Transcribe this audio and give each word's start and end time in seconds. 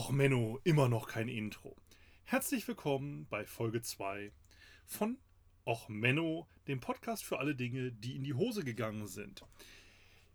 Och 0.00 0.12
Menno, 0.12 0.58
immer 0.64 0.88
noch 0.88 1.08
kein 1.08 1.28
Intro. 1.28 1.76
Herzlich 2.24 2.66
willkommen 2.66 3.26
bei 3.28 3.44
Folge 3.44 3.82
2 3.82 4.32
von 4.86 5.18
Och 5.66 5.90
Menno, 5.90 6.48
dem 6.68 6.80
Podcast 6.80 7.22
für 7.22 7.38
alle 7.38 7.54
Dinge, 7.54 7.92
die 7.92 8.16
in 8.16 8.24
die 8.24 8.32
Hose 8.32 8.64
gegangen 8.64 9.06
sind. 9.08 9.44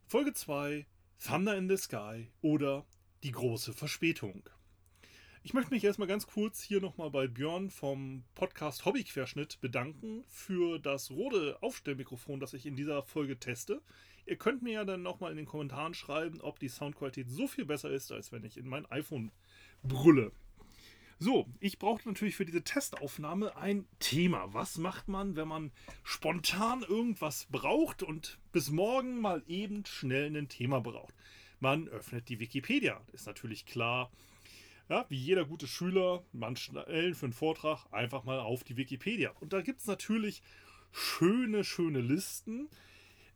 Folge 0.06 0.34
2 0.34 0.86
Thunder 1.18 1.58
in 1.58 1.68
the 1.68 1.78
Sky 1.78 2.28
oder 2.44 2.86
die 3.24 3.32
große 3.32 3.74
Verspätung. 3.74 4.48
Ich 5.42 5.56
möchte 5.56 5.74
mich 5.74 5.84
erstmal 5.84 6.08
ganz 6.08 6.28
kurz 6.28 6.62
hier 6.62 6.80
nochmal 6.80 7.10
bei 7.10 7.26
Björn 7.26 7.72
vom 7.72 8.24
Podcast 8.36 8.86
Hobbyquerschnitt 8.86 9.62
bedanken 9.62 10.26
für 10.28 10.78
das 10.78 11.10
Rode 11.10 11.58
Aufstellmikrofon, 11.64 12.40
das 12.40 12.54
ich 12.54 12.68
in 12.68 12.76
dieser 12.76 13.02
Folge 13.02 13.40
teste. 13.40 13.82
Ihr 14.26 14.38
könnt 14.38 14.64
mir 14.64 14.74
ja 14.74 14.86
dann 14.86 15.04
nochmal 15.04 15.32
in 15.32 15.38
den 15.38 15.46
Kommentaren 15.46 15.94
schreiben, 15.94 16.42
ob 16.42 16.60
die 16.60 16.70
Soundqualität 16.70 17.30
so 17.30 17.48
viel 17.48 17.66
besser 17.66 17.90
ist, 17.90 18.12
als 18.12 18.32
wenn 18.32 18.44
ich 18.44 18.58
in 18.58 18.68
mein 18.68 18.86
iPhone 18.88 19.32
brülle. 19.84 20.32
So, 21.18 21.48
ich 21.62 21.80
brauchte 21.80 22.10
natürlich 22.10 22.36
für 22.36 22.46
diese 22.46 22.64
Testaufnahme 22.64 23.56
ein 23.56 23.88
Thema. 24.00 24.54
Was 24.54 24.78
macht 24.78 25.08
man, 25.08 25.38
wenn 25.38 25.48
man 25.48 25.72
spontan 26.04 26.82
irgendwas 26.82 27.46
braucht 27.50 28.04
und 28.04 28.38
bis 28.52 28.70
morgen 28.70 29.22
mal 29.22 29.42
eben 29.48 29.86
schnell 29.86 30.36
ein 30.36 30.50
Thema 30.50 30.82
braucht? 30.82 31.14
Man 31.62 31.88
öffnet 31.88 32.28
die 32.28 32.40
Wikipedia. 32.40 33.00
Ist 33.14 33.28
natürlich 33.28 33.66
klar, 33.66 34.12
ja, 34.90 35.06
wie 35.08 35.18
jeder 35.18 35.46
gute 35.46 35.68
Schüler, 35.68 36.24
man 36.34 36.58
schnell 36.58 37.14
für 37.14 37.28
einen 37.28 37.34
Vortrag 37.34 37.86
einfach 37.92 38.26
mal 38.26 38.40
auf 38.40 38.64
die 38.66 38.76
Wikipedia. 38.76 39.32
Und 39.40 39.54
da 39.54 39.62
gibt 39.62 39.80
es 39.80 39.88
natürlich 39.88 40.42
schöne, 40.92 41.64
schöne 41.64 42.02
Listen. 42.02 42.68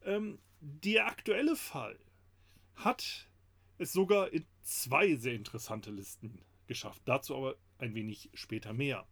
Ähm, 0.04 0.38
der 0.62 1.08
aktuelle 1.08 1.56
Fall 1.56 1.98
hat 2.76 3.30
es 3.78 3.94
sogar 3.94 4.32
in 4.32 4.46
zwei 4.62 5.16
sehr 5.16 5.34
interessante 5.34 5.92
Listen 5.92 6.42
geschafft. 6.68 7.02
Dazu 7.06 7.36
aber 7.36 7.56
ein 7.78 7.96
wenig 7.96 8.30
später 8.34 8.74
mehr. 8.74 9.08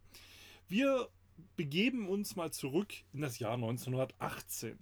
Wir 0.68 1.08
begeben 1.56 2.08
uns 2.08 2.36
mal 2.36 2.52
zurück 2.52 2.92
in 3.12 3.20
das 3.20 3.38
Jahr 3.38 3.54
1918. 3.54 4.78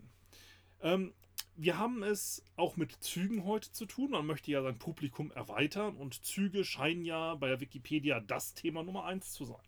Ähm, 0.81 1.15
wir 1.55 1.79
haben 1.79 2.03
es 2.03 2.45
auch 2.57 2.77
mit 2.77 2.93
Zügen 3.03 3.45
heute 3.45 3.73
zu 3.73 3.87
tun. 3.87 4.11
Man 4.11 4.27
möchte 4.27 4.51
ja 4.51 4.63
sein 4.63 4.79
Publikum 4.79 5.31
erweitern 5.31 5.97
und 5.97 6.25
Züge 6.25 6.65
scheinen 6.65 7.05
ja 7.05 7.35
bei 7.35 7.61
Wikipedia 7.61 8.21
das 8.21 8.55
Thema 8.55 8.83
Nummer 8.83 9.05
1 9.05 9.33
zu 9.33 9.45
sein. 9.45 9.65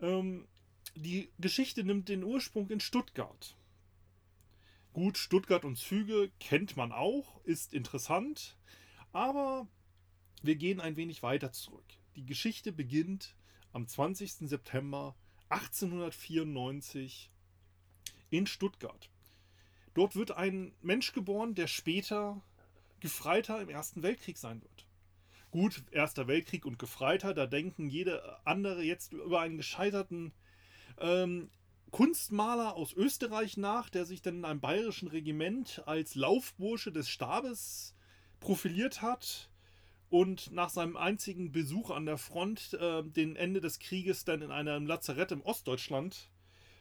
Ähm, 0.00 0.46
die 0.94 1.30
Geschichte 1.38 1.84
nimmt 1.84 2.08
den 2.08 2.24
Ursprung 2.24 2.68
in 2.68 2.80
Stuttgart. 2.80 3.56
Gut, 4.92 5.16
Stuttgart 5.16 5.64
und 5.64 5.78
Züge 5.78 6.30
kennt 6.38 6.76
man 6.76 6.92
auch, 6.92 7.42
ist 7.44 7.72
interessant, 7.72 8.58
aber 9.12 9.66
wir 10.42 10.56
gehen 10.56 10.80
ein 10.80 10.96
wenig 10.96 11.22
weiter 11.22 11.50
zurück. 11.50 11.86
Die 12.14 12.26
Geschichte 12.26 12.72
beginnt 12.72 13.34
am 13.72 13.88
20. 13.88 14.48
September 14.50 15.16
1894 15.48 17.30
in 18.28 18.46
Stuttgart. 18.46 19.08
Dort 19.94 20.14
wird 20.14 20.32
ein 20.32 20.74
Mensch 20.82 21.12
geboren, 21.12 21.54
der 21.54 21.68
später 21.68 22.42
Gefreiter 23.00 23.62
im 23.62 23.70
Ersten 23.70 24.02
Weltkrieg 24.02 24.36
sein 24.36 24.60
wird. 24.60 24.86
Gut, 25.50 25.84
Erster 25.90 26.26
Weltkrieg 26.28 26.66
und 26.66 26.78
Gefreiter, 26.78 27.32
da 27.32 27.46
denken 27.46 27.88
jede 27.88 28.46
andere 28.46 28.82
jetzt 28.82 29.14
über 29.14 29.40
einen 29.40 29.56
gescheiterten 29.56 30.32
ähm, 30.98 31.50
Kunstmaler 31.92 32.74
aus 32.74 32.94
Österreich 32.94 33.58
nach, 33.58 33.90
der 33.90 34.06
sich 34.06 34.22
dann 34.22 34.38
in 34.38 34.44
einem 34.46 34.60
bayerischen 34.60 35.08
Regiment 35.08 35.82
als 35.86 36.14
Laufbursche 36.14 36.90
des 36.90 37.08
Stabes 37.08 37.94
profiliert 38.40 39.02
hat 39.02 39.50
und 40.08 40.50
nach 40.52 40.70
seinem 40.70 40.96
einzigen 40.96 41.52
Besuch 41.52 41.90
an 41.90 42.06
der 42.06 42.16
Front 42.16 42.72
äh, 42.74 43.02
den 43.04 43.36
Ende 43.36 43.60
des 43.60 43.78
Krieges 43.78 44.24
dann 44.24 44.40
in 44.40 44.50
einem 44.50 44.86
Lazarett 44.86 45.32
im 45.32 45.42
Ostdeutschland 45.42 46.30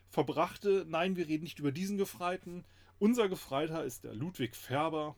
verbrachte. 0.07 0.85
Nein, 0.87 1.17
wir 1.17 1.27
reden 1.27 1.43
nicht 1.43 1.59
über 1.59 1.73
diesen 1.73 1.97
Gefreiten, 1.97 2.63
unser 2.97 3.27
Gefreiter 3.27 3.83
ist 3.83 4.05
der 4.05 4.15
Ludwig 4.15 4.55
Färber, 4.55 5.17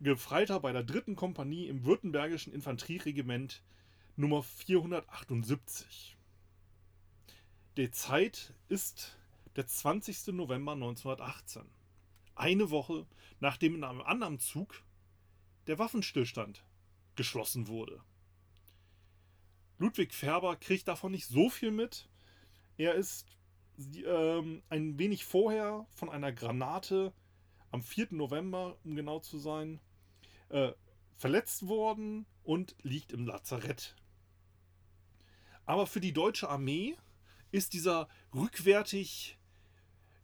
Gefreiter 0.00 0.58
bei 0.60 0.72
der 0.72 0.84
dritten 0.84 1.16
Kompanie 1.16 1.66
im 1.66 1.84
Württembergischen 1.84 2.54
Infanterieregiment 2.54 3.62
Nummer 4.16 4.42
478. 4.42 6.17
Die 7.78 7.92
Zeit 7.92 8.52
ist 8.68 9.16
der 9.54 9.64
20. 9.68 10.34
November 10.34 10.72
1918. 10.72 11.62
Eine 12.34 12.70
Woche 12.70 13.06
nachdem 13.38 13.76
in 13.76 13.84
einem 13.84 14.00
anderen 14.00 14.40
Zug 14.40 14.82
der 15.68 15.78
Waffenstillstand 15.78 16.64
geschlossen 17.14 17.68
wurde. 17.68 18.02
Ludwig 19.78 20.12
Färber 20.12 20.56
kriegt 20.56 20.88
davon 20.88 21.12
nicht 21.12 21.28
so 21.28 21.50
viel 21.50 21.70
mit. 21.70 22.08
Er 22.78 22.96
ist 22.96 23.28
ähm, 24.04 24.64
ein 24.70 24.98
wenig 24.98 25.24
vorher 25.24 25.86
von 25.92 26.10
einer 26.10 26.32
Granate 26.32 27.12
am 27.70 27.84
4. 27.84 28.08
November, 28.10 28.76
um 28.82 28.96
genau 28.96 29.20
zu 29.20 29.38
sein, 29.38 29.78
äh, 30.48 30.72
verletzt 31.16 31.68
worden 31.68 32.26
und 32.42 32.74
liegt 32.82 33.12
im 33.12 33.24
Lazarett. 33.24 33.94
Aber 35.64 35.86
für 35.86 36.00
die 36.00 36.12
deutsche 36.12 36.48
Armee 36.48 36.96
ist 37.50 37.72
dieser 37.72 38.08
rückwärtig 38.34 39.38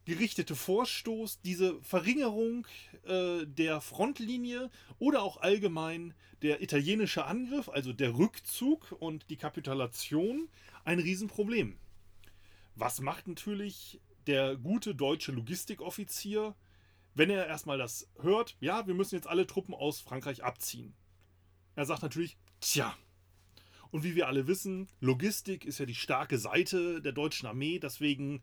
gerichtete 0.05 0.55
Vorstoß, 0.55 1.41
diese 1.41 1.81
Verringerung 1.83 2.67
äh, 3.05 3.47
der 3.47 3.81
Frontlinie 3.81 4.71
oder 4.99 5.23
auch 5.23 5.39
allgemein 5.39 6.15
der 6.43 6.63
italienische 6.63 7.25
Angriff, 7.25 7.69
also 7.69 7.93
der 7.93 8.17
Rückzug 8.17 8.93
und 8.99 9.31
die 9.31 9.37
Kapitulation, 9.37 10.49
ein 10.85 10.99
Riesenproblem. 10.99 11.79
Was 12.75 13.01
macht 13.01 13.29
natürlich 13.29 14.01
der 14.27 14.57
gute 14.57 14.95
deutsche 14.95 15.33
Logistikoffizier, 15.33 16.55
wenn 17.15 17.31
er 17.31 17.47
erstmal 17.47 17.79
das 17.79 18.11
hört, 18.21 18.57
ja, 18.61 18.87
wir 18.87 18.95
müssen 18.95 19.15
jetzt 19.15 19.29
alle 19.29 19.47
Truppen 19.47 19.75
aus 19.75 20.01
Frankreich 20.01 20.43
abziehen? 20.45 20.95
Er 21.77 21.87
sagt 21.87 22.03
natürlich, 22.03 22.37
tja. 22.61 22.95
Und 23.95 24.03
wie 24.03 24.17
wir 24.17 24.27
alle 24.27 24.49
wissen, 24.49 24.89
Logistik 24.99 25.65
ist 25.65 25.79
ja 25.79 25.87
die 25.87 25.95
starke 25.95 26.37
Seite 26.37 27.01
der 27.01 27.13
deutschen 27.13 27.47
Armee, 27.47 27.79
deswegen 27.79 28.43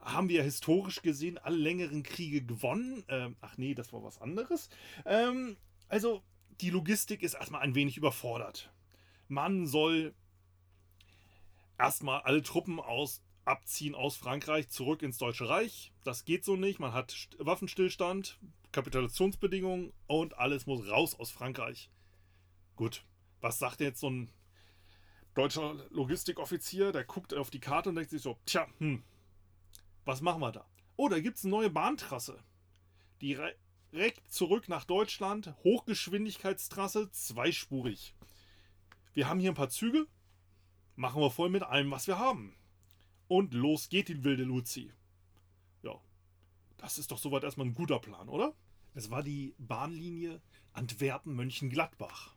haben 0.00 0.30
wir 0.30 0.42
historisch 0.42 1.02
gesehen 1.02 1.36
alle 1.36 1.58
längeren 1.58 2.02
Kriege 2.02 2.40
gewonnen. 2.40 3.04
Ähm, 3.08 3.36
ach 3.42 3.58
nee, 3.58 3.74
das 3.74 3.92
war 3.92 4.02
was 4.02 4.22
anderes. 4.22 4.70
Ähm, 5.04 5.58
also 5.88 6.22
die 6.62 6.70
Logistik 6.70 7.22
ist 7.22 7.34
erstmal 7.34 7.60
ein 7.60 7.74
wenig 7.74 7.98
überfordert. 7.98 8.72
Man 9.28 9.66
soll 9.66 10.14
erstmal 11.78 12.22
alle 12.22 12.42
Truppen 12.42 12.80
aus 12.80 13.22
abziehen 13.44 13.94
aus 13.94 14.16
Frankreich 14.16 14.70
zurück 14.70 15.02
ins 15.02 15.18
Deutsche 15.18 15.46
Reich. 15.46 15.92
Das 16.04 16.24
geht 16.24 16.42
so 16.42 16.56
nicht. 16.56 16.78
Man 16.78 16.94
hat 16.94 17.28
Waffenstillstand, 17.36 18.38
Kapitulationsbedingungen 18.72 19.92
und 20.06 20.38
alles 20.38 20.64
muss 20.64 20.88
raus 20.88 21.14
aus 21.14 21.30
Frankreich. 21.30 21.90
Gut, 22.76 23.04
was 23.42 23.58
sagt 23.58 23.80
jetzt 23.80 24.00
so 24.00 24.08
ein 24.08 24.32
deutscher 25.36 25.74
Logistikoffizier? 25.90 26.92
Der 26.92 27.04
guckt 27.04 27.34
auf 27.34 27.50
die 27.50 27.60
Karte 27.60 27.90
und 27.90 27.94
denkt 27.94 28.10
sich 28.10 28.22
so, 28.22 28.38
tja, 28.46 28.66
hm, 28.78 29.04
was 30.04 30.20
machen 30.20 30.40
wir 30.40 30.52
da? 30.52 30.66
Oh, 30.96 31.08
da 31.08 31.20
gibt 31.20 31.36
es 31.36 31.44
eine 31.44 31.50
neue 31.50 31.70
Bahntrasse. 31.70 32.42
Direkt 33.20 34.30
zurück 34.30 34.68
nach 34.68 34.84
Deutschland, 34.84 35.54
Hochgeschwindigkeitstrasse, 35.64 37.10
zweispurig. 37.10 38.14
Wir 39.12 39.28
haben 39.28 39.40
hier 39.40 39.52
ein 39.52 39.56
paar 39.56 39.68
Züge, 39.68 40.06
machen 40.94 41.20
wir 41.20 41.30
voll 41.30 41.50
mit 41.50 41.62
allem, 41.62 41.90
was 41.90 42.06
wir 42.06 42.18
haben. 42.18 42.56
Und 43.28 43.54
los 43.54 43.88
geht 43.88 44.08
die 44.08 44.24
wilde 44.24 44.44
Luzi. 44.44 44.92
Ja, 45.82 46.00
das 46.76 46.98
ist 46.98 47.10
doch 47.10 47.18
soweit 47.18 47.44
erstmal 47.44 47.66
ein 47.66 47.74
guter 47.74 47.98
Plan, 47.98 48.28
oder? 48.28 48.54
Es 48.94 49.10
war 49.10 49.22
die 49.22 49.54
Bahnlinie 49.58 50.40
Antwerpen-Mönchengladbach. 50.72 52.35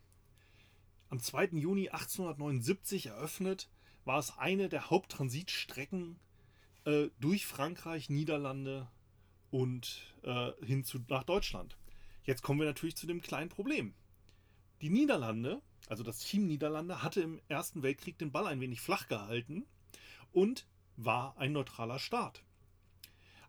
Am 1.10 1.20
2. 1.20 1.58
Juni 1.58 1.90
1879 1.90 3.08
eröffnet, 3.08 3.68
war 4.06 4.20
es 4.20 4.38
eine 4.38 4.70
der 4.70 4.92
Haupttransitstrecken 4.92 6.20
äh, 6.86 7.08
durch 7.20 7.48
Frankreich, 7.48 8.10
Niederlande 8.10 8.88
und 9.50 10.16
äh, 10.24 10.52
hin 10.64 10.84
zu, 10.84 11.00
nach 11.08 11.24
Deutschland. 11.24 11.78
Jetzt 12.24 12.44
kommen 12.44 12.60
wir 12.60 12.68
natürlich 12.68 12.96
zu 12.96 13.08
dem 13.08 13.22
kleinen 13.22 13.50
Problem. 13.50 13.96
Die 14.82 14.92
Niederlande, 14.92 15.64
also 15.88 16.04
das 16.04 16.20
Team 16.20 16.46
Niederlande, 16.46 17.02
hatte 17.02 17.22
im 17.22 17.42
Ersten 17.48 17.82
Weltkrieg 17.82 18.20
den 18.20 18.32
Ball 18.32 18.46
ein 18.46 18.62
wenig 18.62 18.80
flach 18.80 19.08
gehalten 19.08 19.66
und 20.32 20.68
war 20.96 21.36
ein 21.38 21.54
neutraler 21.54 21.98
Staat. 21.98 22.44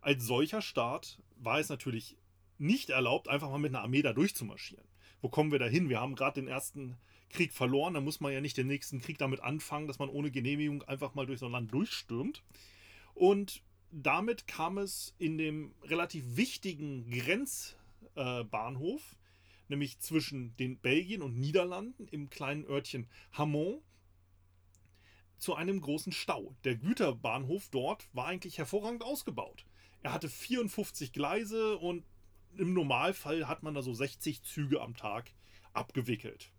Als 0.00 0.24
solcher 0.24 0.62
Staat 0.62 1.20
war 1.36 1.58
es 1.58 1.68
natürlich 1.68 2.16
nicht 2.56 2.88
erlaubt, 2.88 3.28
einfach 3.28 3.50
mal 3.50 3.58
mit 3.58 3.74
einer 3.74 3.84
Armee 3.84 4.00
da 4.00 4.14
durchzumarschieren. 4.14 4.86
Wo 5.20 5.28
kommen 5.28 5.52
wir 5.52 5.58
da 5.58 5.66
hin? 5.66 5.90
Wir 5.90 6.00
haben 6.00 6.14
gerade 6.14 6.40
den 6.40 6.48
ersten 6.48 6.96
Krieg 7.30 7.52
verloren, 7.52 7.94
da 7.94 8.00
muss 8.00 8.20
man 8.20 8.32
ja 8.32 8.40
nicht 8.40 8.56
den 8.56 8.66
nächsten 8.66 9.00
Krieg 9.00 9.18
damit 9.18 9.40
anfangen, 9.40 9.86
dass 9.86 9.98
man 9.98 10.08
ohne 10.08 10.30
Genehmigung 10.30 10.82
einfach 10.82 11.14
mal 11.14 11.26
durch 11.26 11.40
so 11.40 11.46
ein 11.46 11.52
Land 11.52 11.72
durchstürmt. 11.72 12.42
Und 13.14 13.62
damit 13.90 14.46
kam 14.46 14.78
es 14.78 15.14
in 15.18 15.38
dem 15.38 15.74
relativ 15.82 16.36
wichtigen 16.36 17.10
Grenzbahnhof 17.10 19.00
äh, 19.00 19.16
nämlich 19.70 20.00
zwischen 20.00 20.56
den 20.56 20.78
Belgien 20.78 21.22
und 21.22 21.38
Niederlanden 21.38 22.08
im 22.08 22.28
kleinen 22.28 22.64
Örtchen 22.64 23.08
Hamon 23.32 23.80
zu 25.38 25.54
einem 25.54 25.80
großen 25.80 26.12
Stau. 26.12 26.54
Der 26.64 26.76
Güterbahnhof 26.76 27.68
dort 27.70 28.08
war 28.12 28.26
eigentlich 28.26 28.58
hervorragend 28.58 29.02
ausgebaut. 29.02 29.64
Er 30.02 30.12
hatte 30.12 30.28
54 30.28 31.12
Gleise 31.12 31.78
und 31.78 32.04
im 32.56 32.74
Normalfall 32.74 33.46
hat 33.46 33.62
man 33.62 33.74
da 33.74 33.82
so 33.82 33.94
60 33.94 34.42
Züge 34.42 34.80
am 34.80 34.96
Tag 34.96 35.32
abgewickelt. 35.72 36.50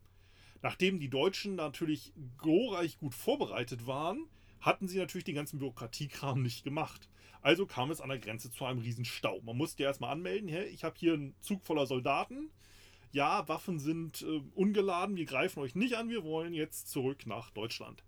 Nachdem 0.61 0.99
die 0.99 1.09
Deutschen 1.09 1.55
natürlich 1.55 2.13
glorreich 2.37 2.97
gut 2.97 3.15
vorbereitet 3.15 3.87
waren, 3.87 4.27
hatten 4.59 4.87
sie 4.87 4.99
natürlich 4.99 5.25
den 5.25 5.35
ganzen 5.35 5.59
Bürokratiekram 5.59 6.41
nicht 6.41 6.63
gemacht. 6.63 7.09
Also 7.41 7.65
kam 7.65 7.89
es 7.89 8.01
an 8.01 8.09
der 8.09 8.19
Grenze 8.19 8.51
zu 8.51 8.65
einem 8.65 8.79
Riesenstau. 8.79 9.41
Man 9.41 9.57
musste 9.57 9.83
erstmal 9.83 10.11
anmelden, 10.11 10.47
hey, 10.47 10.65
ich 10.67 10.83
habe 10.83 10.95
hier 10.97 11.13
einen 11.13 11.35
Zug 11.41 11.63
voller 11.63 11.87
Soldaten. 11.87 12.51
Ja, 13.11 13.47
Waffen 13.47 13.79
sind 13.79 14.21
äh, 14.21 14.41
ungeladen, 14.53 15.17
wir 15.17 15.25
greifen 15.25 15.59
euch 15.59 15.75
nicht 15.75 15.95
an, 15.95 16.09
wir 16.09 16.23
wollen 16.23 16.53
jetzt 16.53 16.89
zurück 16.89 17.25
nach 17.25 17.49
Deutschland. 17.49 18.03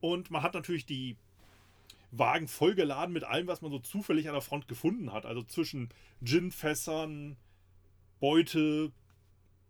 Und 0.00 0.30
man 0.30 0.42
hat 0.42 0.54
natürlich 0.54 0.86
die 0.86 1.16
Wagen 2.10 2.46
vollgeladen 2.46 3.12
mit 3.12 3.24
allem, 3.24 3.48
was 3.48 3.60
man 3.60 3.72
so 3.72 3.80
zufällig 3.80 4.28
an 4.28 4.34
der 4.34 4.42
Front 4.42 4.68
gefunden 4.68 5.12
hat. 5.12 5.26
Also 5.26 5.42
zwischen 5.42 5.88
Ginfässern, 6.22 7.36
Beute, 8.20 8.92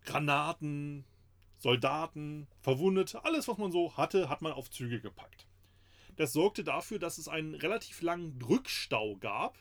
Granaten, 0.05 1.03
Soldaten, 1.57 2.47
Verwundete, 2.61 3.23
alles, 3.23 3.47
was 3.47 3.57
man 3.57 3.71
so 3.71 3.97
hatte, 3.97 4.29
hat 4.29 4.41
man 4.41 4.51
auf 4.51 4.69
Züge 4.69 4.99
gepackt. 4.99 5.47
Das 6.15 6.33
sorgte 6.33 6.63
dafür, 6.63 6.99
dass 6.99 7.17
es 7.17 7.27
einen 7.27 7.55
relativ 7.55 8.01
langen 8.01 8.41
Rückstau 8.41 9.15
gab. 9.17 9.57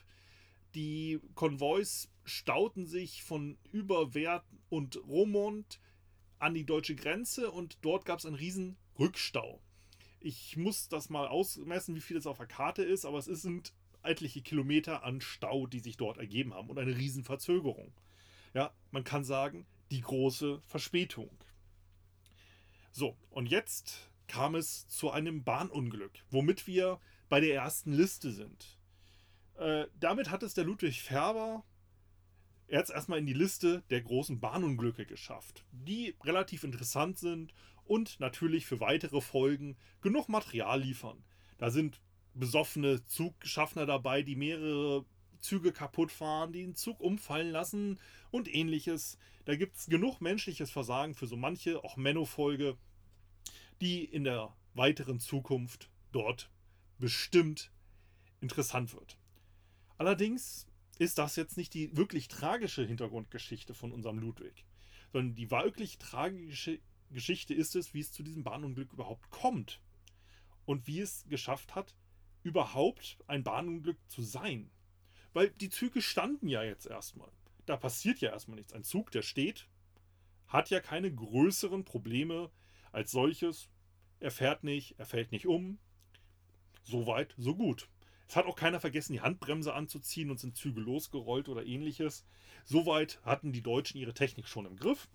Die 0.75 1.21
Konvois 1.35 2.09
stauten 2.25 2.87
sich 2.87 3.23
von 3.23 3.59
Überwert 3.73 4.45
und 4.69 4.97
Romont 5.07 5.81
an 6.39 6.55
die 6.55 6.67
deutsche 6.67 6.95
Grenze 6.95 7.51
und 7.51 7.79
dort 7.83 8.05
gab 8.05 8.19
es 8.19 8.27
einen 8.27 8.37
riesen 8.37 8.77
Rückstau. 8.99 9.61
Ich 10.21 10.57
muss 10.57 10.89
das 10.89 11.11
mal 11.11 11.27
ausmessen, 11.29 11.95
wie 11.95 12.01
viel 12.01 12.17
das 12.17 12.27
auf 12.27 12.39
der 12.39 12.47
Karte 12.47 12.83
ist, 12.83 13.05
aber 13.05 13.19
es 13.19 13.27
sind 13.27 13.73
etliche 14.03 14.43
Kilometer 14.43 15.03
an 15.03 15.21
Stau, 15.21 15.67
die 15.67 15.81
sich 15.81 15.97
dort 15.97 16.19
ergeben 16.19 16.55
haben 16.55 16.69
und 16.69 16.79
eine 16.79 16.97
riesen 16.97 17.25
Verzögerung. 17.25 17.93
Ja, 18.53 18.73
man 18.91 19.05
kann 19.05 19.25
sagen, 19.25 19.67
die 19.91 20.01
große 20.01 20.63
Verspätung. 20.67 21.31
So, 22.97 23.17
und 23.31 23.47
jetzt 23.47 24.09
kam 24.29 24.55
es 24.55 24.87
zu 24.87 25.11
einem 25.11 25.43
Bahnunglück, 25.43 26.13
womit 26.31 26.69
wir 26.69 27.01
bei 27.29 27.41
der 27.41 27.53
ersten 27.53 27.93
Liste 27.93 28.31
sind. 28.31 28.79
Äh, 29.57 29.87
damit 29.99 30.31
hat 30.31 30.45
es 30.45 30.55
der 30.55 30.63
Ludwig 30.63 31.03
Färber 31.03 31.65
jetzt 32.69 32.93
erstmal 32.93 33.19
in 33.19 33.27
die 33.27 33.33
Liste 33.33 33.83
der 33.91 34.01
großen 34.01 34.39
Bahnunglücke 34.39 35.07
geschafft, 35.07 35.65
die 35.73 36.15
relativ 36.23 36.63
interessant 36.63 37.19
sind 37.19 37.53
und 37.83 38.21
natürlich 38.21 38.65
für 38.65 38.79
weitere 38.79 39.21
Folgen 39.21 39.77
genug 40.01 40.29
Material 40.29 40.81
liefern. 40.81 41.25
Da 41.59 41.71
sind 41.71 42.01
besoffene 42.33 43.05
Zugschaffner 43.07 43.87
dabei, 43.87 44.23
die 44.23 44.37
mehrere 44.37 45.05
Züge 45.45 45.73
kaputt 45.73 46.11
fahren, 46.11 46.53
die 46.53 46.63
den 46.63 46.75
Zug 46.75 47.01
umfallen 47.01 47.51
lassen 47.51 48.01
und 48.31 48.53
ähnliches. 48.53 49.19
Da 49.45 49.57
gibt 49.57 49.77
es 49.77 49.87
genug 49.87 50.21
menschliches 50.21 50.71
Versagen 50.71 51.15
für 51.15 51.27
so 51.27 51.37
manche, 51.37 51.85
auch 51.85 51.97
Menno-Folge, 51.97 52.77
die 53.81 54.05
in 54.05 54.25
der 54.25 54.57
weiteren 54.73 55.21
Zukunft 55.21 55.91
dort 56.13 56.51
bestimmt 56.99 57.71
interessant 58.41 58.95
wird. 58.95 59.19
Allerdings 59.99 60.67
ist 60.99 61.19
das 61.19 61.37
jetzt 61.37 61.57
nicht 61.57 61.75
die 61.75 61.95
wirklich 61.97 62.29
tragische 62.29 62.85
Hintergrundgeschichte 62.85 63.75
von 63.75 63.93
unserem 63.93 64.19
Ludwig, 64.19 64.65
sondern 65.13 65.35
die 65.35 65.51
wirklich 65.51 65.99
tragische 65.99 66.81
Geschichte 67.11 67.53
ist 67.53 67.77
es, 67.77 67.95
wie 67.95 68.01
es 68.01 68.13
zu 68.13 68.23
diesem 68.23 68.45
Bahnunglück 68.45 68.93
überhaupt 68.93 69.31
kommt 69.31 69.81
und 70.65 70.87
wie 70.87 71.01
es 71.01 71.25
geschafft 71.29 71.75
hat, 71.75 71.95
überhaupt 72.43 73.19
ein 73.27 73.45
Bahnunglück 73.45 73.99
zu 74.09 74.23
sein. 74.23 74.71
Weil 75.35 75.51
die 75.51 75.69
Züge 75.69 76.01
standen 76.01 76.49
ja 76.49 76.63
jetzt 76.63 76.87
erstmal. 76.87 77.31
Da 77.67 77.77
passiert 77.77 78.21
ja 78.21 78.31
erstmal 78.31 78.57
nichts. 78.57 78.73
Ein 78.73 78.85
Zug, 78.85 79.11
der 79.11 79.23
steht, 79.23 79.69
hat 80.47 80.71
ja 80.71 80.81
keine 80.81 81.13
größeren 81.13 81.85
Probleme 81.85 82.51
als 82.93 83.11
solches. 83.11 83.69
Er 84.21 84.31
fährt 84.31 84.65
nicht, 84.65 84.99
er 84.99 85.07
fällt 85.07 85.33
nicht 85.33 85.47
um. 85.47 85.79
So 86.85 87.07
weit, 87.07 87.35
so 87.37 87.55
gut. 87.55 87.89
Es 88.29 88.37
hat 88.37 88.47
auch 88.47 88.57
keiner 88.57 88.81
vergessen, 88.81 89.13
die 89.13 89.21
Handbremse 89.21 89.75
anzuziehen 89.75 90.31
und 90.31 90.39
sind 90.39 90.57
Züge 90.57 90.81
losgerollt 90.81 91.49
oder 91.49 91.67
ähnliches. 91.67 92.25
Soweit 92.65 93.21
hatten 93.25 93.53
die 93.53 93.63
Deutschen 93.63 93.99
ihre 93.99 94.15
Technik 94.15 94.47
schon 94.47 94.67
im 94.67 94.77
Griff. 94.77 95.09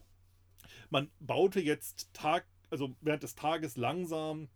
Man 0.90 1.10
baute 1.20 1.60
jetzt 1.60 2.14
Tag, 2.14 2.46
also 2.70 2.96
während 3.02 3.24
des 3.24 3.36
Tages 3.36 3.78
langsam 3.78 4.50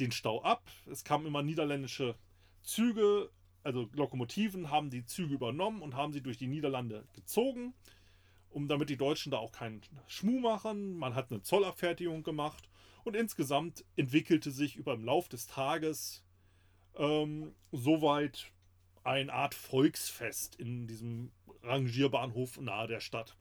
den 0.00 0.10
Stau 0.10 0.42
ab. 0.42 0.62
Es 0.90 1.04
kamen 1.04 1.26
immer 1.26 1.42
niederländische 1.42 2.16
Züge, 2.62 3.30
also 3.62 3.88
Lokomotiven 3.92 4.70
haben 4.70 4.90
die 4.90 5.04
Züge 5.04 5.34
übernommen 5.34 5.82
und 5.82 5.94
haben 5.94 6.12
sie 6.12 6.22
durch 6.22 6.38
die 6.38 6.46
Niederlande 6.46 7.04
gezogen, 7.12 7.74
um 8.50 8.68
damit 8.68 8.90
die 8.90 8.96
Deutschen 8.96 9.30
da 9.30 9.38
auch 9.38 9.52
keinen 9.52 9.82
Schmuh 10.06 10.40
machen. 10.40 10.96
Man 10.96 11.14
hat 11.14 11.30
eine 11.30 11.42
Zollabfertigung 11.42 12.22
gemacht 12.22 12.68
und 13.04 13.16
insgesamt 13.16 13.84
entwickelte 13.96 14.50
sich 14.50 14.76
über 14.76 14.96
den 14.96 15.04
Lauf 15.04 15.28
des 15.28 15.46
Tages 15.46 16.24
ähm, 16.96 17.54
soweit 17.70 18.52
eine 19.04 19.32
Art 19.32 19.54
Volksfest 19.54 20.56
in 20.56 20.86
diesem 20.86 21.32
Rangierbahnhof 21.62 22.60
nahe 22.60 22.86
der 22.86 23.00
Stadt. 23.00 23.36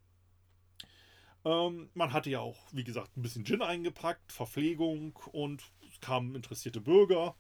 Ähm, 1.44 1.90
man 1.94 2.14
hatte 2.14 2.30
ja 2.30 2.40
auch, 2.40 2.60
wie 2.72 2.84
gesagt, 2.84 3.18
ein 3.18 3.22
bisschen 3.22 3.46
Gin 3.46 3.62
eingepackt, 3.62 4.32
Verpflegung 4.32 5.18
und 5.32 5.64
es 5.90 6.00
kamen 6.00 6.36
interessierte 6.36 6.82
Bürger. 6.82 7.36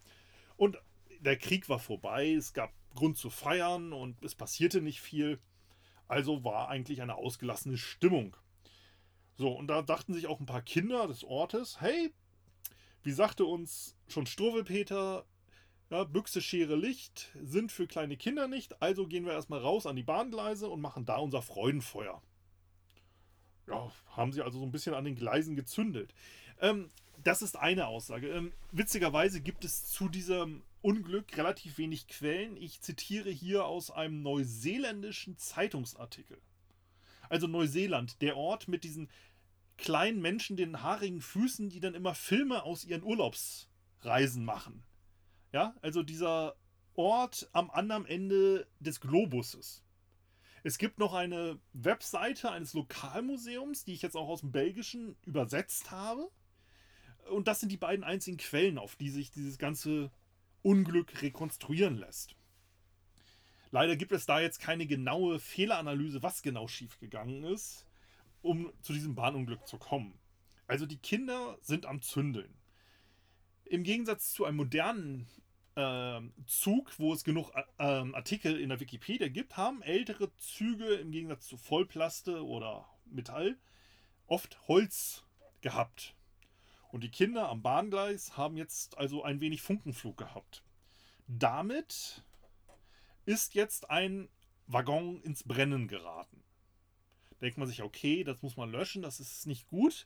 Und 0.58 0.78
der 1.22 1.38
Krieg 1.38 1.70
war 1.70 1.80
vorbei, 1.80 2.34
es 2.34 2.54
gab 2.54 2.74
Grund 2.96 3.18
zu 3.18 3.30
feiern 3.30 3.94
und 3.94 4.24
es 4.24 4.36
passierte 4.36 4.82
nicht 4.82 5.02
viel. 5.02 5.40
Also 6.08 6.44
war 6.44 6.68
eigentlich 6.68 7.02
eine 7.02 7.16
ausgelassene 7.16 7.78
Stimmung. 7.78 8.36
So, 9.38 9.50
und 9.50 9.68
da 9.68 9.82
dachten 9.82 10.14
sich 10.14 10.28
auch 10.28 10.40
ein 10.40 10.46
paar 10.46 10.62
Kinder 10.62 11.08
des 11.08 11.24
Ortes, 11.24 11.80
hey, 11.80 12.14
wie 13.04 13.12
sagte 13.12 13.46
uns 13.46 13.96
schon 14.08 14.26
Struwelpeter, 14.26 15.26
ja, 15.90 16.04
Büchse, 16.04 16.42
Schere, 16.42 16.76
Licht 16.76 17.32
sind 17.42 17.72
für 17.72 17.88
kleine 17.88 18.18
Kinder 18.18 18.48
nicht, 18.48 18.82
also 18.82 19.08
gehen 19.08 19.26
wir 19.26 19.34
erstmal 19.34 19.60
raus 19.60 19.86
an 19.86 19.96
die 19.96 20.04
Bahngleise 20.04 20.70
und 20.70 20.82
machen 20.82 21.06
da 21.06 21.18
unser 21.18 21.42
Freudenfeuer. 21.42 22.22
Ja, 23.68 23.92
haben 24.16 24.34
sie 24.34 24.42
also 24.42 24.60
so 24.60 24.66
ein 24.66 24.72
bisschen 24.72 24.94
an 24.94 25.06
den 25.06 25.16
Gleisen 25.16 25.56
gezündet. 25.56 26.14
Ähm, 26.60 26.90
das 27.24 27.42
ist 27.42 27.58
eine 27.58 27.88
Aussage. 27.88 28.30
Ähm, 28.30 28.52
witzigerweise 28.72 29.42
gibt 29.42 29.64
es 29.66 29.86
zu 29.86 30.10
diesem 30.10 30.64
Unglück 30.82 31.38
relativ 31.38 31.78
wenig 31.78 32.08
Quellen. 32.08 32.58
Ich 32.58 32.82
zitiere 32.82 33.30
hier 33.30 33.66
aus 33.66 33.92
einem 33.92 34.22
neuseeländischen 34.22 35.38
Zeitungsartikel. 35.38 36.42
Also 37.30 37.48
Neuseeland, 37.48 38.22
der 38.22 38.36
Ort 38.36 38.68
mit 38.68 38.84
diesen 38.84 39.10
kleinen 39.78 40.22
Menschen, 40.22 40.58
den 40.58 40.82
haarigen 40.82 41.22
Füßen, 41.22 41.70
die 41.70 41.80
dann 41.80 41.96
immer 41.96 42.14
Filme 42.14 42.64
aus 42.64 42.84
ihren 42.86 43.04
Urlaubsreisen 43.04 44.44
machen. 44.44 44.84
Ja, 45.52 45.76
also 45.82 46.04
dieser 46.04 46.56
Ort 46.94 47.50
am 47.52 47.70
anderen 47.72 48.06
Ende 48.06 48.68
des 48.80 49.00
Globuses. 49.00 49.84
Es 50.64 50.78
gibt 50.78 51.00
noch 51.00 51.14
eine 51.14 51.60
Webseite 51.74 52.52
eines 52.52 52.74
Lokalmuseums, 52.74 53.84
die 53.84 53.94
ich 53.94 54.02
jetzt 54.02 54.16
auch 54.16 54.28
aus 54.28 54.42
dem 54.42 54.52
Belgischen 54.52 55.16
übersetzt 55.26 55.90
habe. 55.90 56.30
Und 57.30 57.48
das 57.48 57.60
sind 57.60 57.72
die 57.72 57.78
beiden 57.78 58.04
einzigen 58.04 58.38
Quellen, 58.38 58.78
auf 58.78 58.96
die 58.96 59.10
sich 59.10 59.32
dieses 59.32 59.58
ganze 59.58 60.12
Unglück 60.64 61.22
rekonstruieren 61.22 61.98
lässt. 61.98 62.36
Leider 63.72 63.96
gibt 63.96 64.12
es 64.12 64.26
da 64.26 64.40
jetzt 64.40 64.60
keine 64.60 64.86
genaue 64.86 65.40
Fehleranalyse, 65.40 66.22
was 66.22 66.42
genau 66.42 66.68
schiefgegangen 66.68 67.44
ist, 67.44 67.88
um 68.42 68.72
zu 68.82 68.92
diesem 68.92 69.16
Bahnunglück 69.16 69.66
zu 69.66 69.78
kommen. 69.78 70.20
Also 70.68 70.86
die 70.86 70.98
Kinder 70.98 71.58
sind 71.62 71.86
am 71.86 72.02
Zündeln. 72.02 72.54
Im 73.66 73.84
Gegensatz 73.84 74.34
zu 74.34 74.44
einem 74.44 74.58
modernen 74.58 75.28
äh, 75.76 76.20
Zug, 76.48 77.00
wo 77.00 77.14
es 77.14 77.24
genug 77.24 77.52
äh, 77.78 77.84
Artikel 77.84 78.60
in 78.60 78.70
der 78.70 78.82
Wikipedia 78.82 79.30
gibt, 79.30 79.56
haben 79.56 79.82
ältere 79.82 80.36
Züge 80.36 80.96
im 80.96 81.12
Gegensatz 81.12 81.48
zu 81.48 81.58
Vollplaste 81.58 82.46
oder 82.46 82.90
Metall 83.06 83.58
oft 84.28 84.68
Holz 84.68 85.24
gehabt. 85.62 86.16
Und 86.92 87.04
die 87.04 87.10
Kinder 87.10 87.48
am 87.50 87.62
Bahngleis 87.62 88.36
haben 88.36 88.58
jetzt 88.58 88.98
also 88.98 89.24
ein 89.24 89.40
wenig 89.40 89.62
Funkenflug 89.62 90.18
gehabt. 90.18 90.64
Damit 91.28 92.24
ist 93.26 93.54
jetzt 93.54 93.90
ein 93.90 94.28
Waggon 94.68 95.22
ins 95.22 95.44
Brennen 95.44 95.88
geraten. 95.88 96.44
Denkt 97.40 97.58
man 97.58 97.68
sich, 97.68 97.82
okay, 97.82 98.24
das 98.24 98.42
muss 98.42 98.58
man 98.58 98.72
löschen, 98.72 99.02
das 99.02 99.20
ist 99.20 99.48
nicht 99.48 99.68
gut. 99.68 100.06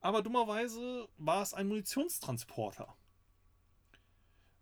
Aber 0.00 0.22
dummerweise 0.22 1.08
war 1.18 1.42
es 1.42 1.54
ein 1.54 1.68
Munitionstransporter. 1.68 2.96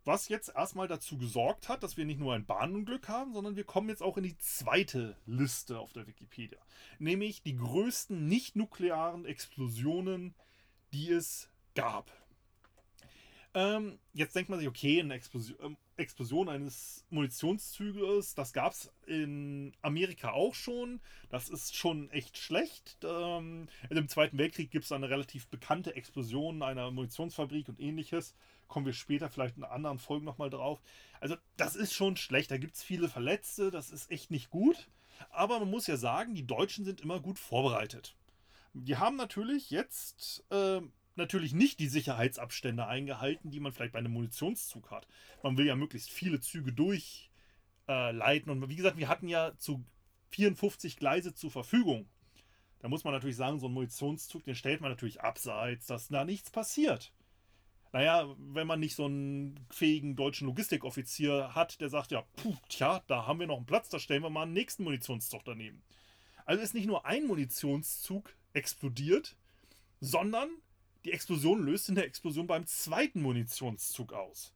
Was 0.05 0.29
jetzt 0.29 0.49
erstmal 0.55 0.89
dazu 0.89 1.19
gesorgt 1.19 1.69
hat, 1.69 1.83
dass 1.83 1.97
wir 1.97 2.05
nicht 2.05 2.19
nur 2.19 2.35
ein 2.35 2.47
Bahnunglück 2.47 3.09
haben, 3.09 3.33
sondern 3.33 3.55
wir 3.55 3.65
kommen 3.65 3.89
jetzt 3.91 4.03
auch 4.03 4.17
in 4.17 4.25
die 4.25 4.37
zweite 4.39 5.17
Liste 5.27 5.79
auf 5.79 5.93
der 5.93 6.07
Wikipedia. 6.07 6.59
Nämlich 6.99 7.43
die 7.43 7.57
größten 7.57 8.27
nicht-nuklearen 8.27 9.25
Explosionen, 9.25 10.35
die 10.93 11.11
es 11.11 11.49
gab. 11.81 12.11
Ähm, 13.53 13.99
jetzt 14.13 14.37
denkt 14.37 14.49
man 14.49 14.61
sich, 14.61 14.69
okay, 14.69 15.01
eine 15.01 15.15
Explosion, 15.15 15.57
ähm, 15.61 15.77
Explosion 15.97 16.49
eines 16.49 17.05
Munitionszuges, 17.11 18.35
das 18.35 18.53
gab 18.53 18.73
es 18.73 18.93
in 19.07 19.75
Amerika 19.83 20.31
auch 20.33 20.55
schon. 20.55 21.01
Das 21.31 21.49
ist 21.49 21.77
schon 21.77 22.11
echt 22.11 22.39
schlecht. 22.39 22.99
Ähm, 23.03 23.69
Im 23.91 24.09
Zweiten 24.09 24.39
Weltkrieg 24.39 24.71
gibt 24.71 24.85
es 24.85 24.93
eine 24.93 25.11
relativ 25.11 25.49
bekannte 25.49 25.95
Explosion 25.97 26.63
einer 26.63 26.91
Munitionsfabrik 26.91 27.69
und 27.69 27.81
ähnliches. 27.81 28.35
Kommen 28.69 28.87
wir 28.87 28.93
später 28.93 29.29
vielleicht 29.29 29.57
in 29.57 29.65
anderen 29.65 29.99
Folgen 29.99 30.25
nochmal 30.25 30.49
drauf. 30.49 30.81
Also 31.21 31.37
das 31.57 31.75
ist 31.75 31.93
schon 31.93 32.17
schlecht. 32.17 32.53
Da 32.53 32.57
gibt 32.57 32.77
es 32.77 32.85
viele 32.85 33.09
Verletzte. 33.09 33.73
Das 33.73 33.91
ist 33.91 34.11
echt 34.13 34.31
nicht 34.31 34.49
gut. 34.51 34.89
Aber 35.29 35.59
man 35.59 35.71
muss 35.71 35.89
ja 35.89 35.97
sagen, 35.97 36.35
die 36.35 36.47
Deutschen 36.47 36.85
sind 36.85 37.01
immer 37.01 37.21
gut 37.21 37.39
vorbereitet. 37.39 38.15
Die 38.73 38.97
haben 38.97 39.17
natürlich 39.17 39.71
jetzt 39.71 40.45
äh, 40.51 40.81
natürlich 41.21 41.53
nicht 41.53 41.79
die 41.79 41.89
Sicherheitsabstände 41.89 42.87
eingehalten, 42.87 43.51
die 43.51 43.61
man 43.61 43.73
vielleicht 43.73 43.93
bei 43.93 43.99
einem 43.99 44.13
Munitionszug 44.13 44.91
hat. 44.91 45.07
Man 45.43 45.57
will 45.57 45.67
ja 45.67 45.77
möglichst 45.77 46.11
viele 46.11 46.41
Züge 46.41 46.73
durchleiten. 46.73 48.49
Äh, 48.49 48.53
und 48.53 48.69
wie 48.69 48.77
gesagt, 48.77 48.97
wir 48.97 49.09
hatten 49.09 49.29
ja 49.29 49.57
zu 49.57 49.85
54 50.31 50.97
Gleise 50.97 51.35
zur 51.35 51.51
Verfügung. 51.51 52.09
Da 52.81 52.89
muss 52.89 53.05
man 53.05 53.13
natürlich 53.13 53.37
sagen, 53.37 53.61
so 53.61 53.69
ein 53.69 53.75
Munitionszug, 53.75 54.45
den 54.45 54.55
stellt 54.55 54.81
man 54.81 54.91
natürlich 54.91 55.21
abseits, 55.21 55.87
dass 55.87 56.09
da 56.09 56.25
nichts 56.25 56.51
passiert. 56.51 57.13
Naja, 57.93 58.35
wenn 58.39 58.67
man 58.67 58.81
nicht 58.81 58.95
so 58.95 59.07
einen 59.07 59.67
fähigen 59.71 60.15
deutschen 60.17 60.47
Logistikoffizier 60.47 61.55
hat, 61.55 61.81
der 61.81 61.89
sagt, 61.89 62.13
ja, 62.13 62.23
puh, 62.37 62.57
tja, 62.69 63.03
da 63.09 63.27
haben 63.27 63.41
wir 63.41 63.49
noch 63.49 63.57
einen 63.57 63.67
Platz, 63.67 63.89
da 63.89 63.99
stellen 63.99 64.23
wir 64.23 64.31
mal 64.31 64.43
einen 64.43 64.53
nächsten 64.53 64.85
Munitionszug 64.85 65.45
daneben. 65.45 65.83
Also 66.47 66.63
ist 66.63 66.75
nicht 66.75 66.87
nur 66.87 67.05
ein 67.05 67.27
Munitionszug 67.27 68.35
explodiert, 68.53 69.37
sondern 70.01 70.49
die 71.05 71.13
Explosion 71.13 71.65
löst 71.65 71.89
in 71.89 71.95
der 71.95 72.07
Explosion 72.07 72.47
beim 72.47 72.67
zweiten 72.67 73.23
Munitionszug 73.23 74.13
aus. 74.13 74.53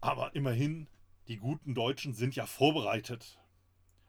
Aber 0.00 0.34
immerhin, 0.34 0.88
die 1.28 1.36
guten 1.36 1.74
Deutschen 1.74 2.12
sind 2.12 2.36
ja 2.36 2.46
vorbereitet. 2.46 3.38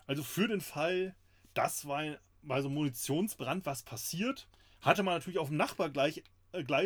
Also 0.06 0.24
für 0.24 0.48
den 0.48 0.62
Fall, 0.62 1.15
dass 1.53 1.86
bei, 1.86 2.20
so 2.44 2.53
einem 2.53 2.74
Munitionsbrand 2.74 3.65
was 3.65 3.84
passiert, 3.84 4.48
hatte 4.82 5.03
man 5.03 5.15
natürlich 5.15 5.39
auf 5.39 5.50
dem 5.50 5.58
Nachbargleis 5.58 6.17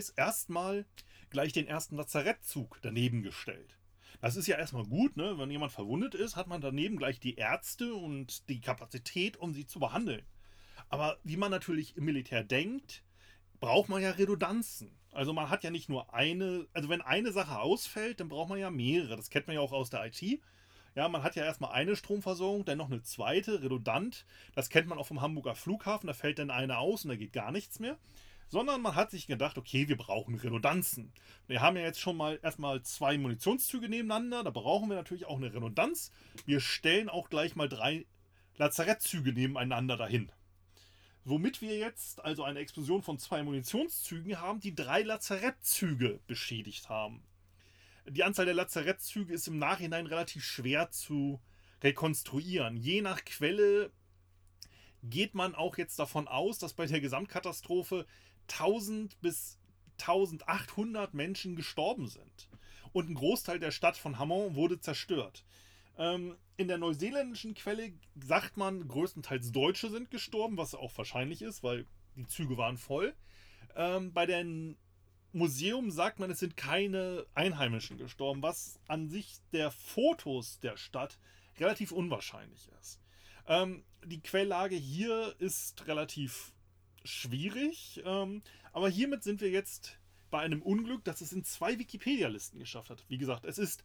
äh, 0.10 0.14
erstmal 0.16 0.86
gleich 1.30 1.54
den 1.54 1.68
ersten 1.68 1.98
Lazarettzug 1.98 2.80
daneben 2.82 3.24
gestellt. 3.24 3.78
Das 4.22 4.36
ist 4.36 4.48
ja 4.48 4.58
erstmal 4.58 4.86
gut, 4.86 5.18
ne? 5.18 5.38
wenn 5.38 5.50
jemand 5.50 5.72
verwundet 5.72 6.14
ist, 6.14 6.36
hat 6.36 6.48
man 6.48 6.62
daneben 6.62 6.98
gleich 6.98 7.20
die 7.20 7.36
Ärzte 7.36 7.96
und 7.96 8.48
die 8.50 8.62
Kapazität, 8.62 9.38
um 9.38 9.54
sie 9.54 9.66
zu 9.66 9.80
behandeln. 9.80 10.26
Aber 10.90 11.18
wie 11.24 11.38
man 11.38 11.52
natürlich 11.52 11.98
im 11.98 12.06
Militär 12.06 12.44
denkt, 12.44 13.04
braucht 13.62 13.88
man 13.88 14.02
ja 14.02 14.12
Redundanzen. 14.12 14.92
Also 15.14 15.32
man 15.32 15.50
hat 15.50 15.64
ja 15.64 15.70
nicht 15.70 15.88
nur 15.88 16.14
eine, 16.14 16.68
also 16.74 16.90
wenn 16.90 17.02
eine 17.02 17.32
Sache 17.32 17.60
ausfällt, 17.60 18.20
dann 18.20 18.28
braucht 18.28 18.50
man 18.50 18.60
ja 18.60 18.70
mehrere. 18.70 19.16
Das 19.16 19.30
kennt 19.30 19.48
man 19.48 19.56
ja 19.56 19.62
auch 19.62 19.72
aus 19.72 19.90
der 19.90 20.06
IT. 20.06 20.42
Ja, 20.96 21.08
man 21.08 21.24
hat 21.24 21.36
ja 21.36 21.46
erstmal 21.46 21.72
eine 21.72 21.96
Stromversorgung, 21.96 22.66
dann 22.66 22.80
noch 22.80 22.92
eine 22.92 23.02
zweite, 23.02 23.62
redundant. 23.62 24.26
Das 24.56 24.70
kennt 24.70 24.88
man 24.88 24.98
auch 24.98 25.08
vom 25.08 25.22
Hamburger 25.22 25.56
Flughafen, 25.56 26.08
da 26.08 26.14
fällt 26.14 26.40
dann 26.40 26.52
eine 26.52 26.80
aus 26.80 27.06
und 27.06 27.10
da 27.10 27.16
geht 27.16 27.32
gar 27.32 27.52
nichts 27.52 27.80
mehr. 27.80 27.98
Sondern 28.50 28.82
man 28.82 28.96
hat 28.96 29.12
sich 29.12 29.28
gedacht, 29.28 29.58
okay, 29.58 29.88
wir 29.88 29.96
brauchen 29.96 30.36
Redundanzen. 30.36 31.14
Wir 31.48 31.62
haben 31.62 31.78
ja 31.78 31.84
jetzt 31.84 32.02
schon 32.02 32.18
mal 32.18 32.40
erstmal 32.42 32.82
zwei 32.82 33.18
Munitionszüge 33.18 33.88
nebeneinander, 33.88 34.44
da 34.44 34.50
brauchen 34.50 34.90
wir 34.90 34.98
natürlich 34.98 35.26
auch 35.26 35.38
eine 35.38 35.54
Redundanz. 35.54 36.12
Wir 36.46 36.60
stellen 36.60 37.08
auch 37.08 37.30
gleich 37.30 37.56
mal 37.56 37.70
drei 37.70 38.06
Lazarettzüge 38.58 39.32
nebeneinander 39.32 39.96
dahin. 39.96 40.30
Womit 41.24 41.62
wir 41.62 41.78
jetzt 41.78 42.24
also 42.24 42.44
eine 42.44 42.60
Explosion 42.60 43.04
von 43.04 43.20
zwei 43.20 43.44
Munitionszügen 43.44 44.40
haben, 44.40 44.60
die 44.60 44.74
drei 44.74 45.04
Lazarettzüge 45.04 46.20
beschädigt 46.26 46.90
haben. 46.90 47.24
Die 48.08 48.24
Anzahl 48.24 48.46
der 48.46 48.56
Lazarettzüge 48.56 49.34
ist 49.34 49.48
im 49.48 49.60
Nachhinein 49.60 50.08
relativ 50.08 50.44
schwer 50.44 50.90
zu 50.90 51.40
rekonstruieren. 51.84 52.76
Je 52.76 53.02
nach 53.02 53.24
Quelle 53.24 53.92
geht 55.04 55.36
man 55.36 55.54
auch 55.54 55.78
jetzt 55.78 56.00
davon 56.00 56.28
aus, 56.28 56.58
dass 56.58 56.74
bei 56.74 56.88
der 56.88 57.02
Gesamtkatastrophe 57.02 58.08
1000 58.50 59.22
bis 59.22 59.60
1800 60.00 61.14
Menschen 61.14 61.56
gestorben 61.56 62.08
sind. 62.08 62.50
Und 62.94 63.10
ein 63.10 63.16
Großteil 63.16 63.60
der 63.60 63.72
Stadt 63.72 63.98
von 63.98 64.18
Hamon 64.18 64.56
wurde 64.56 64.80
zerstört. 64.80 65.46
Ähm, 65.98 66.38
in 66.58 66.68
der 66.68 66.78
neuseeländischen 66.78 67.54
Quelle 67.54 67.94
sagt 68.16 68.58
man, 68.58 68.88
größtenteils 68.88 69.52
Deutsche 69.52 69.90
sind 69.90 70.12
gestorben, 70.12 70.58
was 70.58 70.76
auch 70.76 70.96
wahrscheinlich 70.98 71.42
ist, 71.42 71.64
weil 71.64 71.86
die 72.16 72.28
Züge 72.28 72.58
waren 72.58 72.78
voll. 72.78 73.16
Ähm, 73.76 74.14
bei 74.14 74.26
dem 74.26 74.78
Museum 75.34 75.92
sagt 75.92 76.20
man, 76.20 76.30
es 76.30 76.40
sind 76.40 76.58
keine 76.58 77.26
Einheimischen 77.34 77.98
gestorben, 77.98 78.42
was 78.42 78.80
an 78.88 79.10
sich 79.10 79.38
der 79.54 79.72
Fotos 79.72 80.60
der 80.60 80.78
Stadt 80.78 81.20
relativ 81.58 81.92
unwahrscheinlich 81.92 82.70
ist. 82.80 83.00
Ähm, 83.48 83.84
die 84.06 84.22
Quelllage 84.22 84.76
hier 84.76 85.36
ist 85.40 85.88
relativ 85.88 86.54
schwierig, 87.04 88.02
ähm, 88.06 88.42
aber 88.74 88.90
hiermit 88.90 89.24
sind 89.24 89.42
wir 89.42 89.50
jetzt 89.50 89.98
bei 90.30 90.40
einem 90.40 90.62
Unglück, 90.62 91.04
das 91.04 91.22
es 91.22 91.34
in 91.34 91.44
zwei 91.44 91.78
Wikipedia-Listen 91.80 92.60
geschafft 92.60 92.90
hat. 92.90 93.04
Wie 93.08 93.18
gesagt, 93.18 93.46
es 93.46 93.58
ist 93.58 93.84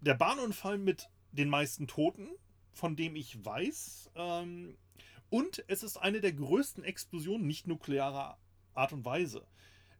der 0.00 0.14
Bahnunfall 0.14 0.78
mit 0.78 1.08
den 1.36 1.48
meisten 1.48 1.86
Toten, 1.86 2.28
von 2.72 2.96
dem 2.96 3.16
ich 3.16 3.44
weiß. 3.44 4.10
Ähm, 4.16 4.76
und 5.30 5.64
es 5.68 5.82
ist 5.82 5.96
eine 5.96 6.20
der 6.20 6.32
größten 6.32 6.84
Explosionen 6.84 7.46
nicht 7.46 7.66
nuklearer 7.66 8.38
Art 8.74 8.92
und 8.92 9.04
Weise. 9.04 9.46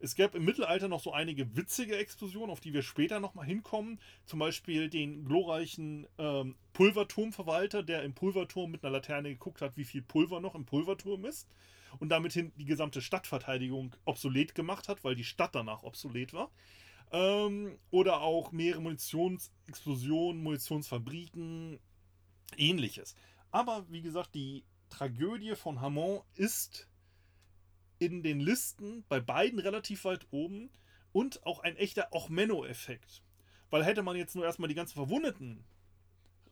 Es 0.00 0.17
gab 0.17 0.35
im 0.35 0.45
Mittelalter 0.45 0.88
noch 0.88 1.00
so 1.00 1.12
einige 1.12 1.57
witzige 1.57 1.97
Explosionen, 1.97 2.50
auf 2.50 2.61
die 2.61 2.75
wir 2.75 2.83
später 2.83 3.21
nochmal 3.21 3.47
hinkommen. 3.47 3.99
Zum 4.26 4.38
Beispiel 4.38 4.91
den 4.91 5.25
glorreichen 5.25 6.07
ähm, 6.19 6.57
Pulverturmverwalter, 6.75 7.83
der 7.83 8.03
im 8.03 8.12
Pulverturm 8.12 8.71
mit 8.71 8.85
einer 8.85 8.93
Laterne 8.93 9.31
geguckt 9.31 9.62
hat, 9.62 9.76
wie 9.76 9.85
viel 9.85 10.03
Pulver 10.03 10.41
noch 10.41 10.55
im 10.55 10.67
Pulverturm 10.67 11.25
ist. 11.25 11.49
Und 12.00 12.11
damit 12.11 12.35
die 12.35 12.64
gesamte 12.64 13.00
Stadtverteidigung 13.00 13.95
obsolet 14.05 14.55
gemacht 14.55 14.88
hat, 14.88 15.05
weil 15.05 15.14
die 15.14 15.25
Stadt 15.25 15.55
danach 15.55 15.85
obsolet 15.85 16.33
war. 16.33 16.50
Ähm, 17.14 17.78
oder 17.92 18.23
auch 18.23 18.50
mehrere 18.50 18.83
Munitionsexplosionen, 18.83 20.42
Munitionsfabriken, 20.42 21.78
ähnliches. 22.56 23.14
Aber 23.52 23.87
wie 23.88 24.02
gesagt, 24.02 24.35
die 24.35 24.64
Tragödie 24.90 25.54
von 25.54 25.80
Hamon 25.80 26.23
ist 26.35 26.88
in 28.00 28.25
den 28.25 28.40
Listen 28.40 29.04
bei 29.09 29.21
beiden 29.21 29.61
relativ 29.61 30.04
weit 30.04 30.26
oben 30.33 30.71
und 31.12 31.47
auch 31.47 31.61
ein 31.61 31.76
echter 31.76 32.09
Ochmenno-Effekt. 32.11 33.23
Weil 33.71 33.85
hätte 33.85 34.02
man 34.02 34.16
jetzt 34.16 34.35
nur 34.35 34.44
erstmal 34.44 34.68
die 34.68 34.75
ganzen 34.75 34.94
Verwundeten 34.94 35.64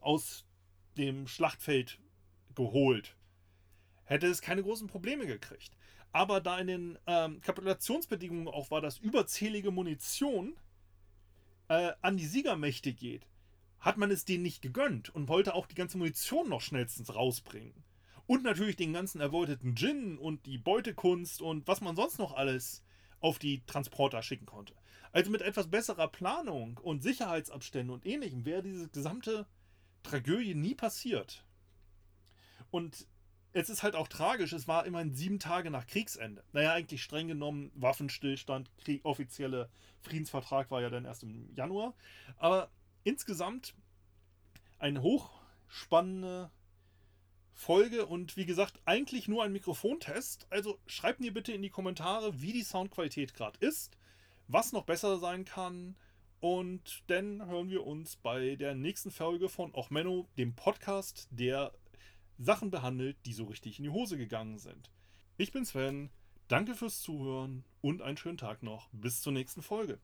aus 0.00 0.46
dem 0.96 1.26
Schlachtfeld 1.26 1.98
geholt, 2.54 3.16
hätte 4.04 4.28
es 4.28 4.40
keine 4.40 4.62
großen 4.62 4.86
Probleme 4.86 5.26
gekriegt. 5.26 5.76
Aber 6.12 6.40
da 6.40 6.58
in 6.58 6.66
den 6.66 6.98
ähm, 7.06 7.40
Kapitulationsbedingungen 7.40 8.48
auch 8.48 8.70
war, 8.70 8.80
dass 8.80 8.98
überzählige 8.98 9.70
Munition 9.70 10.56
äh, 11.68 11.92
an 12.02 12.16
die 12.16 12.26
Siegermächte 12.26 12.92
geht, 12.92 13.26
hat 13.80 13.96
man 13.96 14.10
es 14.10 14.24
denen 14.24 14.42
nicht 14.42 14.62
gegönnt 14.62 15.14
und 15.14 15.28
wollte 15.28 15.54
auch 15.54 15.66
die 15.66 15.74
ganze 15.74 15.98
Munition 15.98 16.48
noch 16.48 16.60
schnellstens 16.60 17.14
rausbringen. 17.14 17.74
Und 18.26 18.44
natürlich 18.44 18.76
den 18.76 18.92
ganzen 18.92 19.20
erbeuteten 19.20 19.74
Gin 19.74 20.18
und 20.18 20.46
die 20.46 20.58
Beutekunst 20.58 21.42
und 21.42 21.66
was 21.66 21.80
man 21.80 21.96
sonst 21.96 22.18
noch 22.18 22.34
alles 22.34 22.82
auf 23.20 23.38
die 23.38 23.64
Transporter 23.66 24.22
schicken 24.22 24.46
konnte. 24.46 24.74
Also 25.12 25.30
mit 25.30 25.42
etwas 25.42 25.68
besserer 25.68 26.08
Planung 26.08 26.78
und 26.82 27.02
Sicherheitsabständen 27.02 27.92
und 27.92 28.06
ähnlichem 28.06 28.44
wäre 28.44 28.62
diese 28.62 28.88
gesamte 28.88 29.46
Tragödie 30.02 30.54
nie 30.54 30.74
passiert. 30.74 31.44
Und 32.70 33.06
es 33.52 33.68
ist 33.68 33.82
halt 33.82 33.94
auch 33.94 34.08
tragisch, 34.08 34.52
es 34.52 34.66
war 34.66 34.86
immerhin 34.86 35.14
sieben 35.14 35.38
Tage 35.38 35.70
nach 35.70 35.86
Kriegsende. 35.86 36.42
Naja, 36.52 36.72
eigentlich 36.72 37.02
streng 37.02 37.28
genommen 37.28 37.70
Waffenstillstand, 37.74 38.70
Krieg, 38.78 39.04
offizielle 39.04 39.68
Friedensvertrag 40.00 40.70
war 40.70 40.80
ja 40.80 40.90
dann 40.90 41.04
erst 41.04 41.22
im 41.22 41.54
Januar. 41.54 41.94
Aber 42.36 42.70
insgesamt 43.04 43.74
eine 44.78 45.02
hochspannende 45.02 46.50
Folge 47.52 48.06
und 48.06 48.36
wie 48.36 48.46
gesagt, 48.46 48.80
eigentlich 48.86 49.28
nur 49.28 49.44
ein 49.44 49.52
Mikrofontest. 49.52 50.46
Also 50.50 50.78
schreibt 50.86 51.20
mir 51.20 51.32
bitte 51.32 51.52
in 51.52 51.62
die 51.62 51.70
Kommentare, 51.70 52.40
wie 52.40 52.52
die 52.52 52.64
Soundqualität 52.64 53.34
gerade 53.34 53.58
ist, 53.64 53.96
was 54.48 54.72
noch 54.72 54.84
besser 54.84 55.18
sein 55.18 55.44
kann. 55.44 55.94
Und 56.40 57.04
dann 57.06 57.46
hören 57.46 57.70
wir 57.70 57.86
uns 57.86 58.16
bei 58.16 58.56
der 58.56 58.74
nächsten 58.74 59.12
Folge 59.12 59.48
von 59.48 59.72
Ochmenno, 59.74 60.26
dem 60.36 60.56
Podcast, 60.56 61.28
der 61.30 61.72
Sachen 62.38 62.70
behandelt, 62.70 63.16
die 63.26 63.32
so 63.32 63.44
richtig 63.44 63.78
in 63.78 63.84
die 63.84 63.90
Hose 63.90 64.16
gegangen 64.16 64.58
sind. 64.58 64.90
Ich 65.36 65.52
bin 65.52 65.64
Sven, 65.64 66.10
danke 66.48 66.74
fürs 66.74 67.00
Zuhören 67.00 67.64
und 67.80 68.02
einen 68.02 68.16
schönen 68.16 68.38
Tag 68.38 68.62
noch. 68.62 68.88
Bis 68.92 69.20
zur 69.20 69.32
nächsten 69.32 69.62
Folge. 69.62 69.98